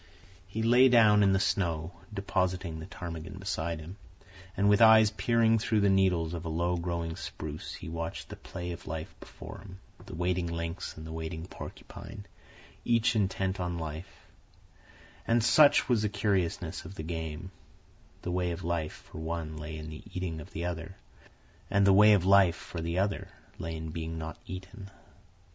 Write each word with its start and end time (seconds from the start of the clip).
He 0.47 0.63
lay 0.63 0.89
down 0.89 1.21
in 1.21 1.31
the 1.31 1.39
snow, 1.39 1.91
depositing 2.11 2.79
the 2.79 2.87
ptarmigan 2.87 3.37
beside 3.37 3.79
him, 3.79 3.97
and 4.57 4.67
with 4.67 4.81
eyes 4.81 5.11
peering 5.11 5.59
through 5.59 5.81
the 5.81 5.91
needles 5.91 6.33
of 6.33 6.43
a 6.43 6.49
low 6.49 6.75
growing 6.75 7.15
spruce 7.15 7.75
he 7.75 7.87
watched 7.87 8.27
the 8.29 8.35
play 8.35 8.71
of 8.71 8.87
life 8.87 9.13
before 9.19 9.59
him—the 9.59 10.15
waiting 10.15 10.47
lynx 10.47 10.97
and 10.97 11.05
the 11.05 11.11
waiting 11.11 11.45
porcupine, 11.45 12.25
each 12.83 13.15
intent 13.15 13.59
on 13.59 13.77
life; 13.77 14.25
and, 15.27 15.43
such 15.43 15.87
was 15.87 16.01
the 16.01 16.09
curiousness 16.09 16.83
of 16.83 16.95
the 16.95 17.03
game, 17.03 17.51
the 18.23 18.31
way 18.31 18.49
of 18.49 18.63
life 18.63 19.07
for 19.11 19.19
one 19.19 19.55
lay 19.55 19.77
in 19.77 19.91
the 19.91 20.01
eating 20.17 20.41
of 20.41 20.49
the 20.49 20.65
other, 20.65 20.95
and 21.69 21.85
the 21.85 21.93
way 21.93 22.13
of 22.13 22.25
life 22.25 22.55
for 22.55 22.81
the 22.81 22.97
other 22.97 23.27
lay 23.59 23.75
in 23.77 23.91
being 23.91 24.17
not 24.17 24.39
eaten. 24.47 24.89